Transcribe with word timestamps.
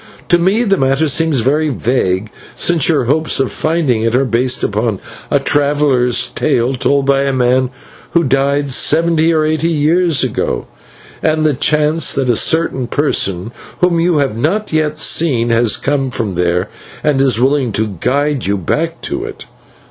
To 0.29 0.39
me 0.39 0.63
the 0.63 0.77
matter 0.77 1.07
seems 1.07 1.41
very 1.41 1.69
vague, 1.69 2.31
since 2.55 2.89
your 2.89 3.03
hopes 3.03 3.39
of 3.39 3.51
finding 3.51 4.01
it 4.01 4.15
are 4.15 4.25
based 4.25 4.63
upon 4.63 4.99
a 5.29 5.39
traveller's 5.39 6.31
tale, 6.31 6.73
told 6.73 7.05
by 7.05 7.21
a 7.21 7.31
man 7.31 7.69
who 8.13 8.23
died 8.23 8.71
seventy 8.71 9.31
or 9.31 9.45
eighty 9.45 9.69
years 9.69 10.23
ago, 10.23 10.65
and 11.21 11.43
the 11.43 11.53
chance 11.53 12.13
that 12.15 12.29
a 12.31 12.35
certain 12.35 12.87
person, 12.87 13.51
whom 13.81 13.99
you 13.99 14.17
have 14.17 14.35
not 14.35 14.73
yet 14.73 14.99
seen, 14.99 15.49
has 15.49 15.77
come 15.77 16.09
from 16.09 16.33
there, 16.33 16.67
and 17.03 17.21
is 17.21 17.39
willing 17.39 17.71
to 17.73 17.95
guide 17.99 18.47
you 18.47 18.57
back 18.57 19.01
to 19.01 19.23
it. 19.23 19.45